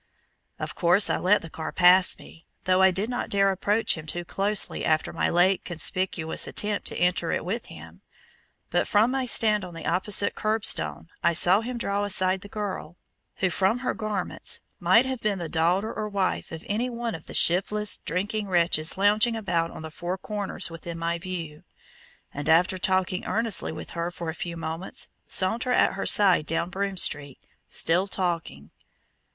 [0.57, 4.07] Of course I let the car pass me, though I did not dare approach him
[4.07, 8.01] too closely after my late conspicuous attempt to enter it with him.
[8.71, 12.47] But from my stand on the opposite curb stone I saw him draw aside the
[12.47, 12.97] girl,
[13.35, 17.27] who from her garments might have been the daughter or wife of any one of
[17.27, 21.63] the shiftless, drinking wretches lounging about on the four corners within my view,
[22.33, 26.71] and after talking earnestly with her for a few moments, saunter at her side down
[26.71, 27.37] Broome Street,
[27.67, 28.71] still talking.